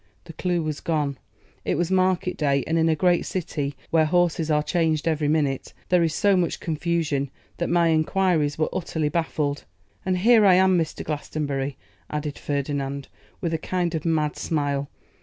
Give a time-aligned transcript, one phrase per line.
[0.23, 1.19] The clue was gone;
[1.63, 5.73] it was market day, and in a great city, where horses are changed every minute,
[5.89, 9.63] there is so much confusion that my enquiries were utterly baffled.
[10.03, 11.03] And here I am, Mr.
[11.05, 11.77] Glastonbury,'
[12.09, 13.09] added Ferdinand,
[13.41, 14.89] with a kind of mad smile.